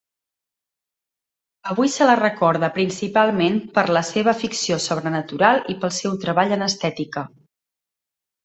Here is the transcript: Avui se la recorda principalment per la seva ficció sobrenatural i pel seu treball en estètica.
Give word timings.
Avui 1.73 1.91
se 1.95 2.07
la 2.09 2.15
recorda 2.21 2.69
principalment 2.79 3.59
per 3.77 3.85
la 3.99 4.03
seva 4.09 4.35
ficció 4.41 4.81
sobrenatural 4.89 5.63
i 5.75 5.79
pel 5.85 5.97
seu 6.03 6.17
treball 6.25 6.57
en 6.57 6.69
estètica. 6.71 7.29